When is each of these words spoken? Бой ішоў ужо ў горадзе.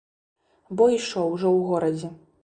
Бой 0.79 0.95
ішоў 0.99 1.27
ужо 1.35 1.49
ў 1.57 1.67
горадзе. 1.73 2.09